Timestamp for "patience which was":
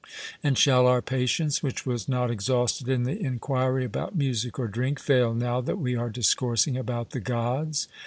1.03-2.09